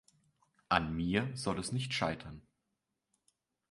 An 0.67 0.95
mir 0.95 1.29
soll 1.35 1.59
es 1.59 1.71
nicht 1.71 1.93
scheitern. 1.93 2.41